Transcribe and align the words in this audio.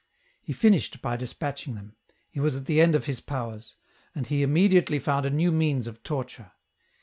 He 0.41 0.51
finished 0.51 0.99
by 0.99 1.15
despatching 1.15 1.75
them; 1.75 1.95
he 2.31 2.39
was 2.39 2.55
at 2.55 2.65
the 2.65 2.81
end 2.81 2.95
of 2.95 3.05
his 3.05 3.19
powers. 3.21 3.75
And 4.15 4.25
he 4.25 4.41
immediately 4.41 4.97
found 4.97 5.27
a 5.27 5.29
new 5.29 5.51
means 5.51 5.85
of 5.85 6.01
torture. 6.01 6.53